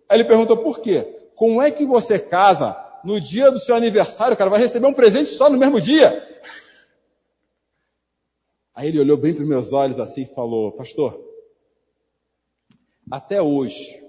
[0.09, 1.31] Aí ele perguntou por quê?
[1.35, 4.51] Como é que você casa no dia do seu aniversário, cara?
[4.51, 6.27] Vai receber um presente só no mesmo dia?
[8.75, 11.19] Aí ele olhou bem para meus olhos assim e falou, pastor,
[13.11, 14.05] até hoje,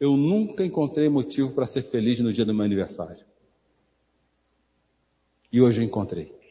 [0.00, 3.24] eu nunca encontrei motivo para ser feliz no dia do meu aniversário.
[5.52, 6.41] E hoje eu encontrei.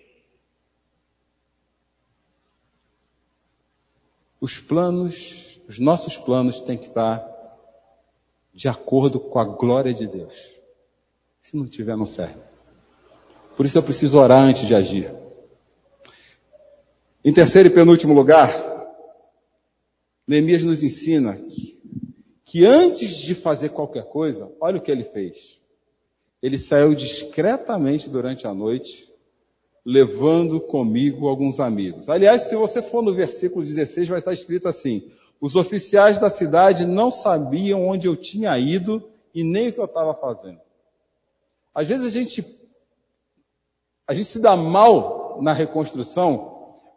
[4.41, 7.29] Os planos, os nossos planos têm que estar
[8.51, 10.35] de acordo com a glória de Deus.
[11.39, 12.39] Se não tiver, não serve.
[13.55, 15.13] Por isso eu preciso orar antes de agir.
[17.23, 18.49] Em terceiro e penúltimo lugar,
[20.27, 21.79] Neemias nos ensina que,
[22.43, 25.59] que antes de fazer qualquer coisa, olha o que ele fez.
[26.41, 29.10] Ele saiu discretamente durante a noite
[29.85, 32.09] levando comigo alguns amigos.
[32.09, 36.85] Aliás, se você for no versículo 16, vai estar escrito assim: os oficiais da cidade
[36.85, 40.59] não sabiam onde eu tinha ido e nem o que eu estava fazendo.
[41.73, 42.45] Às vezes a gente,
[44.07, 46.51] a gente se dá mal na reconstrução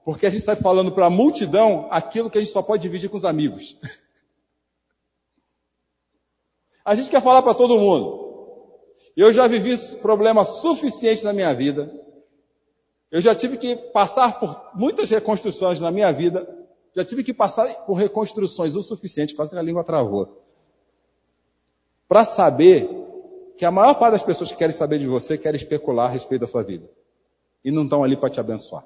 [0.04, 3.08] porque a gente está falando para a multidão aquilo que a gente só pode dividir
[3.08, 3.78] com os amigos.
[6.84, 8.22] A gente quer falar para todo mundo.
[9.16, 12.03] Eu já vivi problema suficiente na minha vida
[13.14, 16.48] eu já tive que passar por muitas reconstruções na minha vida,
[16.92, 20.42] já tive que passar por reconstruções o suficiente, quase que a língua travou,
[22.08, 22.90] para saber
[23.56, 26.40] que a maior parte das pessoas que querem saber de você querem especular a respeito
[26.40, 26.90] da sua vida.
[27.64, 28.84] E não estão ali para te abençoar.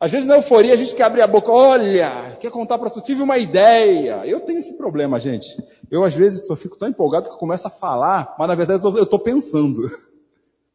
[0.00, 3.02] Às vezes na euforia a gente quer abrir a boca, olha, quer contar para tu,
[3.02, 4.22] tive uma ideia.
[4.24, 5.62] Eu tenho esse problema, gente.
[5.90, 8.82] Eu às vezes eu fico tão empolgado que eu começo a falar, mas na verdade
[8.82, 9.82] eu estou pensando.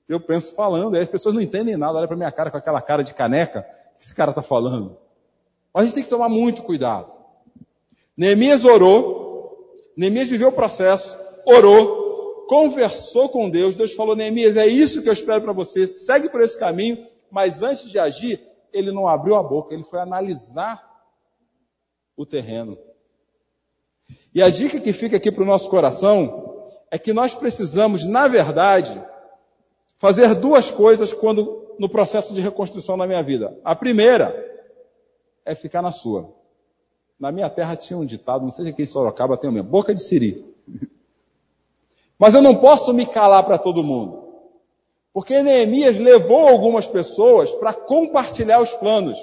[0.07, 2.81] Eu penso falando, e as pessoas não entendem nada, olha para minha cara com aquela
[2.81, 3.65] cara de caneca,
[3.95, 4.97] o que esse cara está falando?
[5.73, 7.11] Mas a gente tem que tomar muito cuidado.
[8.15, 15.01] Neemias orou, Neemias viveu o processo, orou, conversou com Deus, Deus falou, Neemias, é isso
[15.01, 18.41] que eu espero para você, segue por esse caminho, mas antes de agir,
[18.71, 20.83] ele não abriu a boca, ele foi analisar
[22.15, 22.77] o terreno.
[24.33, 28.27] E a dica que fica aqui para o nosso coração é que nós precisamos, na
[28.27, 29.01] verdade,
[29.97, 33.57] fazer duas coisas quando no processo de reconstrução na minha vida.
[33.63, 34.33] A primeira
[35.45, 36.33] é ficar na sua.
[37.19, 39.69] Na minha terra tinha um ditado, não sei se aqui em Sorocaba tem o mesmo,
[39.69, 40.45] boca de siri.
[42.17, 44.23] Mas eu não posso me calar para todo mundo.
[45.13, 49.17] Porque Neemias levou algumas pessoas para compartilhar os planos.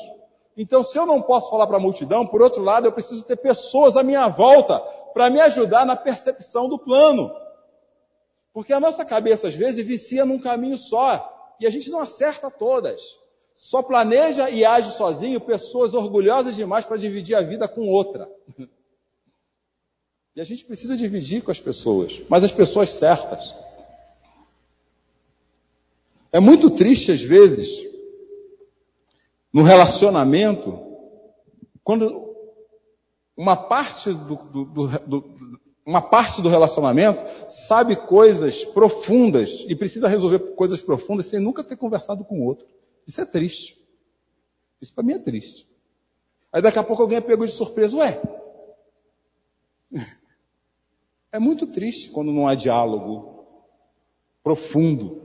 [0.57, 3.37] Então, se eu não posso falar para a multidão, por outro lado, eu preciso ter
[3.37, 4.79] pessoas à minha volta
[5.13, 7.31] para me ajudar na percepção do plano.
[8.53, 12.51] Porque a nossa cabeça, às vezes, vicia num caminho só e a gente não acerta
[12.51, 13.01] todas.
[13.57, 18.29] Só planeja e age sozinho pessoas orgulhosas demais para dividir a vida com outra.
[20.35, 23.55] E a gente precisa dividir com as pessoas, mas as pessoas certas.
[26.33, 27.87] É muito triste, às vezes,
[29.53, 30.81] no relacionamento,
[31.85, 32.35] quando
[33.37, 34.65] uma parte do, do,
[35.07, 35.21] do,
[35.85, 41.77] uma parte do relacionamento sabe coisas profundas e precisa resolver coisas profundas sem nunca ter
[41.77, 42.67] conversado com o outro.
[43.07, 43.81] Isso é triste.
[44.81, 45.69] Isso para mim é triste.
[46.53, 47.97] Aí daqui a pouco alguém é pegou de surpresa.
[47.97, 48.21] Ué,
[51.33, 53.45] é muito triste quando não há diálogo
[54.43, 55.21] profundo.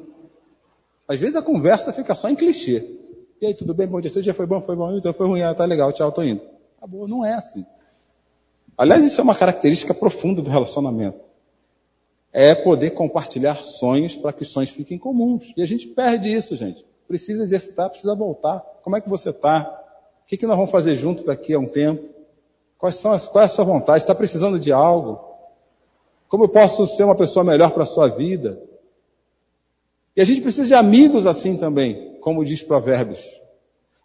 [1.08, 2.98] Às vezes a conversa fica só em clichê.
[3.40, 3.88] E aí, tudo bem?
[3.88, 4.10] Bom dia.
[4.10, 4.62] Seu dia foi bom?
[4.62, 4.98] Foi bom?
[4.98, 5.42] Então foi ruim.
[5.42, 5.94] Ah, tá legal.
[5.94, 6.42] Tchau, tô indo.
[6.78, 7.08] Acabou.
[7.08, 7.66] Não é assim.
[8.78, 11.20] Aliás, isso é uma característica profunda do relacionamento.
[12.32, 15.52] É poder compartilhar sonhos para que os sonhos fiquem comuns.
[15.58, 16.86] E a gente perde isso, gente.
[17.08, 18.60] Precisa exercitar, precisa voltar.
[18.84, 19.84] Como é que você está?
[20.24, 22.04] O que, que nós vamos fazer junto daqui a um tempo?
[22.78, 24.04] Quais são as, qual é a sua vontade?
[24.04, 25.20] Está precisando de algo?
[26.30, 28.62] Como eu posso ser uma pessoa melhor para a sua vida?
[30.16, 33.24] E a gente precisa de amigos assim também, como diz Provérbios.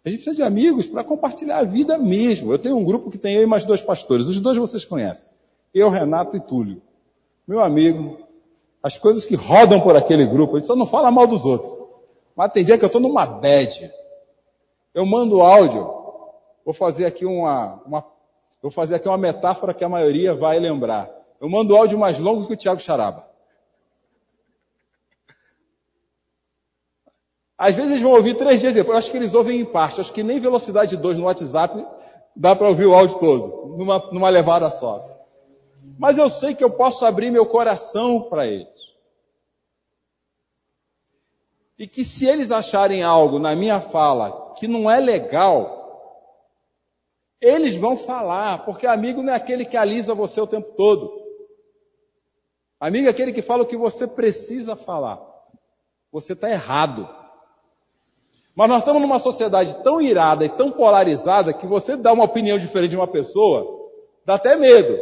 [0.05, 2.51] A gente precisa de amigos para compartilhar a vida mesmo.
[2.51, 4.27] Eu tenho um grupo que tem eu e mais dois pastores.
[4.27, 5.29] Os dois vocês conhecem.
[5.73, 6.81] Eu, Renato e Túlio.
[7.47, 8.19] Meu amigo,
[8.81, 11.73] as coisas que rodam por aquele grupo, gente só não fala mal dos outros.
[12.35, 13.91] Mas tem dia que eu estou numa bad.
[14.93, 15.89] Eu mando áudio.
[16.65, 18.05] Vou fazer aqui uma, uma,
[18.61, 21.09] vou fazer aqui uma metáfora que a maioria vai lembrar.
[21.39, 23.25] Eu mando áudio mais longo que o Tiago Charaba.
[27.63, 28.93] Às vezes eles vão ouvir três dias depois.
[28.93, 29.97] Eu acho que eles ouvem em parte.
[29.97, 31.87] Eu acho que nem velocidade 2 no WhatsApp
[32.35, 35.09] dá para ouvir o áudio todo, numa, numa levada só.
[35.97, 38.67] Mas eu sei que eu posso abrir meu coração para eles.
[41.79, 46.19] E que se eles acharem algo na minha fala que não é legal,
[47.39, 51.13] eles vão falar, porque amigo não é aquele que alisa você o tempo todo.
[52.77, 55.21] Amigo é aquele que fala o que você precisa falar.
[56.11, 57.22] Você está errado.
[58.55, 62.57] Mas nós estamos numa sociedade tão irada e tão polarizada que você dá uma opinião
[62.57, 63.89] diferente de uma pessoa,
[64.25, 64.97] dá até medo.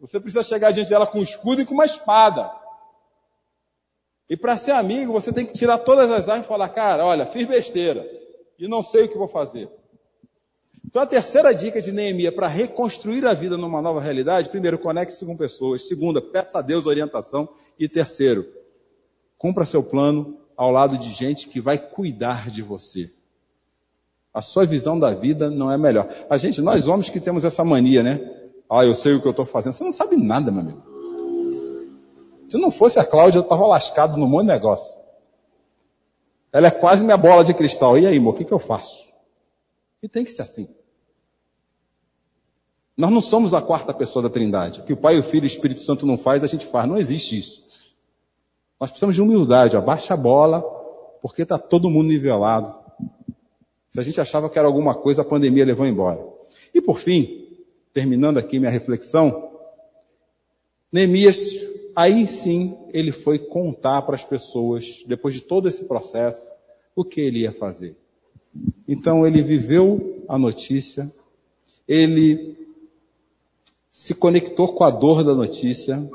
[0.00, 2.50] Você precisa chegar diante dela com um escudo e com uma espada.
[4.28, 7.26] E para ser amigo, você tem que tirar todas as armas e falar, cara, olha,
[7.26, 8.08] fiz besteira
[8.58, 9.68] e não sei o que vou fazer.
[10.84, 15.26] Então a terceira dica de Neemia para reconstruir a vida numa nova realidade, primeiro, conecte-se
[15.26, 15.88] com pessoas.
[15.88, 17.48] Segunda, peça a Deus orientação.
[17.78, 18.46] E terceiro,
[19.36, 23.12] cumpra seu plano ao lado de gente que vai cuidar de você.
[24.32, 26.08] A sua visão da vida não é melhor.
[26.28, 28.20] A gente, nós homens que temos essa mania, né?
[28.68, 29.72] Ah, eu sei o que eu estou fazendo.
[29.72, 30.82] Você não sabe nada, meu amigo.
[32.48, 34.96] Se não fosse a Cláudia, eu estava lascado no monte de negócio.
[36.52, 37.98] Ela é quase minha bola de cristal.
[37.98, 39.06] E aí, amor, o que, que eu faço?
[40.02, 40.68] E tem que ser assim.
[42.96, 44.80] Nós não somos a quarta pessoa da Trindade.
[44.80, 46.88] O que o Pai, o Filho e o Espírito Santo não faz, a gente faz.
[46.88, 47.65] Não existe isso.
[48.80, 50.60] Nós precisamos de humildade, abaixa a bola,
[51.22, 52.78] porque está todo mundo nivelado.
[53.90, 56.22] Se a gente achava que era alguma coisa, a pandemia levou embora.
[56.74, 57.48] E por fim,
[57.92, 59.50] terminando aqui minha reflexão,
[60.92, 61.60] Neemias,
[61.94, 66.50] aí sim, ele foi contar para as pessoas, depois de todo esse processo,
[66.94, 67.96] o que ele ia fazer.
[68.86, 71.10] Então ele viveu a notícia,
[71.88, 72.56] ele
[73.90, 76.08] se conectou com a dor da notícia,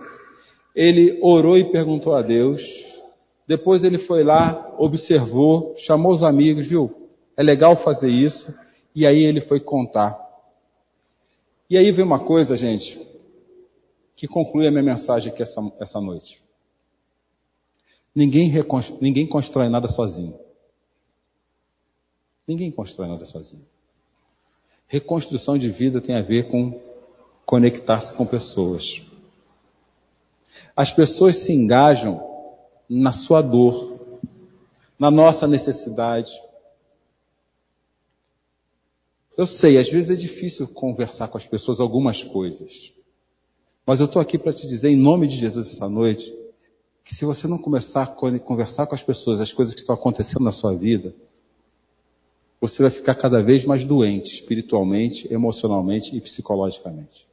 [0.76, 2.86] ele orou e perguntou a Deus.
[3.48, 7.10] Depois ele foi lá, observou, chamou os amigos, viu?
[7.36, 8.54] É legal fazer isso.
[8.96, 10.20] E aí ele foi contar.
[11.70, 13.00] E aí vem uma coisa, gente,
[14.16, 16.44] que conclui a minha mensagem aqui essa, essa noite.
[18.14, 18.52] Ninguém,
[19.00, 20.38] ninguém constrói nada sozinho.
[22.46, 23.66] Ninguém constrói nada sozinho.
[24.88, 26.78] Reconstrução de vida tem a ver com
[27.46, 29.02] conectar-se com pessoas.
[30.82, 32.28] As pessoas se engajam
[32.90, 34.00] na sua dor,
[34.98, 36.32] na nossa necessidade.
[39.38, 42.92] Eu sei, às vezes é difícil conversar com as pessoas algumas coisas.
[43.86, 46.36] Mas eu estou aqui para te dizer, em nome de Jesus, essa noite,
[47.06, 50.44] que se você não começar a conversar com as pessoas as coisas que estão acontecendo
[50.44, 51.14] na sua vida,
[52.60, 57.30] você vai ficar cada vez mais doente, espiritualmente, emocionalmente e psicologicamente.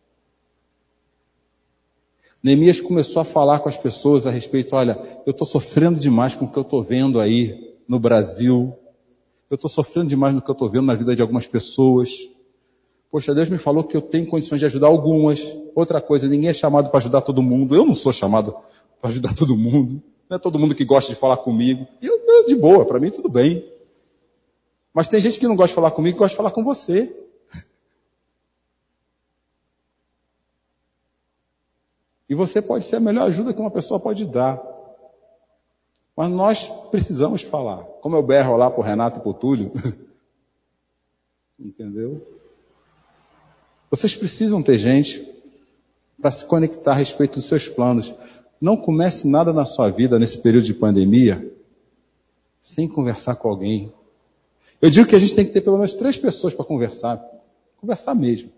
[2.42, 6.44] Neemias começou a falar com as pessoas a respeito, olha, eu estou sofrendo demais com
[6.44, 8.72] o que eu estou vendo aí no Brasil.
[9.50, 12.10] Eu estou sofrendo demais no que eu estou vendo na vida de algumas pessoas.
[13.10, 15.40] Poxa, Deus me falou que eu tenho condições de ajudar algumas.
[15.74, 17.74] Outra coisa, ninguém é chamado para ajudar todo mundo.
[17.74, 18.54] Eu não sou chamado
[19.00, 20.02] para ajudar todo mundo.
[20.28, 21.86] Não é todo mundo que gosta de falar comigo.
[22.02, 22.18] Eu,
[22.48, 23.64] de boa, para mim tudo bem.
[24.92, 27.14] Mas tem gente que não gosta de falar comigo gosta de falar com você.
[32.28, 34.60] E você pode ser a melhor ajuda que uma pessoa pode dar.
[36.16, 37.84] Mas nós precisamos falar.
[38.02, 39.72] Como eu berro lá para o Renato e para o Túlio.
[41.58, 42.20] Entendeu?
[43.90, 45.26] Vocês precisam ter gente
[46.20, 48.14] para se conectar a respeito dos seus planos.
[48.60, 51.54] Não comece nada na sua vida nesse período de pandemia
[52.62, 53.92] sem conversar com alguém.
[54.82, 57.24] Eu digo que a gente tem que ter pelo menos três pessoas para conversar.
[57.80, 58.50] Conversar mesmo.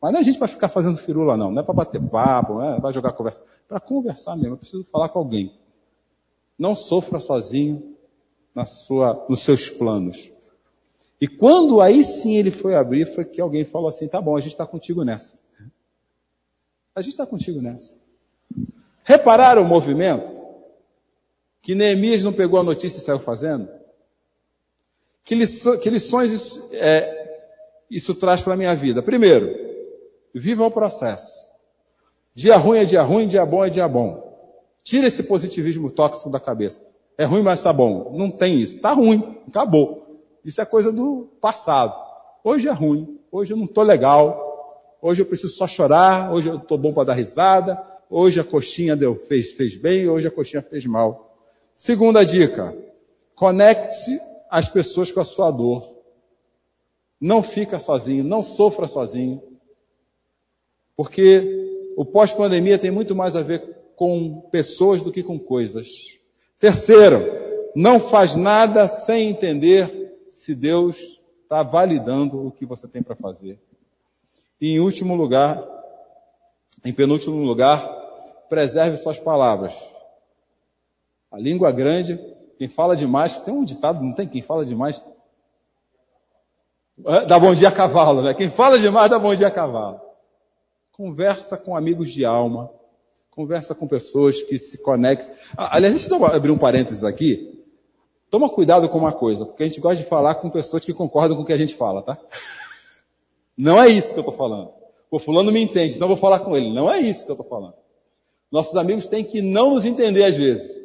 [0.00, 1.50] Mas não é gente para ficar fazendo firula, não.
[1.50, 3.42] Não é para bater papo, não é para jogar conversa.
[3.66, 4.54] Para conversar mesmo.
[4.54, 5.52] Eu preciso falar com alguém.
[6.58, 7.96] Não sofra sozinho
[8.54, 10.30] na sua, nos seus planos.
[11.20, 14.40] E quando aí sim ele foi abrir, foi que alguém falou assim: tá bom, a
[14.40, 15.38] gente está contigo nessa.
[16.94, 17.94] A gente está contigo nessa.
[19.04, 20.38] Repararam o movimento?
[21.60, 23.68] Que Neemias não pegou a notícia e saiu fazendo?
[25.24, 27.40] Que lições isso, é,
[27.90, 29.02] isso traz para a minha vida?
[29.02, 29.67] Primeiro,
[30.34, 31.48] viva o processo.
[32.34, 34.26] Dia ruim é dia ruim, dia bom é dia bom.
[34.82, 36.80] Tira esse positivismo tóxico da cabeça.
[37.16, 38.14] É ruim, mas está bom.
[38.16, 38.76] Não tem isso.
[38.76, 39.38] Está ruim.
[39.48, 40.08] Acabou.
[40.44, 42.08] Isso é coisa do passado.
[42.42, 46.56] Hoje é ruim, hoje eu não estou legal, hoje eu preciso só chorar, hoje eu
[46.56, 50.62] estou bom para dar risada, hoje a coxinha deu, fez, fez bem, hoje a coxinha
[50.62, 51.36] fez mal.
[51.74, 52.74] Segunda dica,
[53.34, 54.18] conecte
[54.48, 55.96] as pessoas com a sua dor.
[57.20, 59.42] Não fica sozinho, não sofra sozinho.
[60.98, 66.18] Porque o pós-pandemia tem muito mais a ver com pessoas do que com coisas.
[66.58, 67.20] Terceiro,
[67.72, 73.60] não faz nada sem entender se Deus está validando o que você tem para fazer.
[74.60, 75.64] E em último lugar,
[76.84, 77.80] em penúltimo lugar,
[78.48, 79.74] preserve suas palavras.
[81.30, 82.18] A língua grande,
[82.58, 85.00] quem fala demais, tem um ditado, não tem quem fala demais?
[87.28, 88.34] Dá bom dia a cavalo, né?
[88.34, 90.07] Quem fala demais dá bom dia a cavalo.
[90.98, 92.68] Conversa com amigos de alma.
[93.30, 95.32] Conversa com pessoas que se conectam.
[95.56, 97.64] Aliás, deixa eu abrir um parênteses aqui.
[98.28, 101.36] Toma cuidado com uma coisa, porque a gente gosta de falar com pessoas que concordam
[101.36, 102.18] com o que a gente fala, tá?
[103.56, 104.72] Não é isso que eu estou falando.
[105.08, 106.74] O fulano me entende, então eu vou falar com ele.
[106.74, 107.74] Não é isso que eu estou falando.
[108.50, 110.80] Nossos amigos têm que não nos entender às vezes.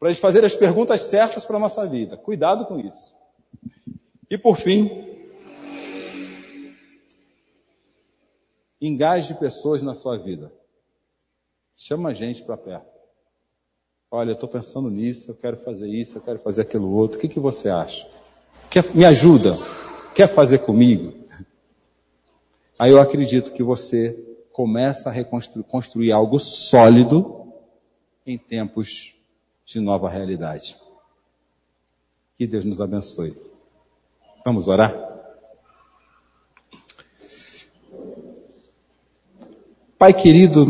[0.00, 2.16] Para eles fazerem as perguntas certas para a nossa vida.
[2.16, 3.14] Cuidado com isso.
[4.30, 5.11] E por fim,
[8.82, 10.52] engaje pessoas na sua vida.
[11.76, 12.90] Chama a gente para perto.
[14.10, 17.16] Olha, eu estou pensando nisso, eu quero fazer isso, eu quero fazer aquilo outro.
[17.16, 18.06] O que, que você acha?
[18.68, 19.56] Quer, me ajuda?
[20.14, 21.14] Quer fazer comigo?
[22.78, 24.18] Aí eu acredito que você
[24.52, 27.52] começa a reconstruir construir algo sólido
[28.26, 29.14] em tempos
[29.64, 30.76] de nova realidade.
[32.36, 33.36] Que Deus nos abençoe.
[34.44, 35.11] Vamos orar?
[40.02, 40.66] Pai querido,